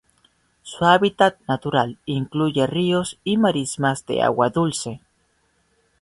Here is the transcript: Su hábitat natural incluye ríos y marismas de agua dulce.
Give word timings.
Su 0.63 0.85
hábitat 0.85 1.37
natural 1.47 1.99
incluye 2.07 2.65
ríos 2.65 3.19
y 3.23 3.37
marismas 3.37 4.03
de 4.07 4.23
agua 4.23 4.49
dulce. 4.49 4.99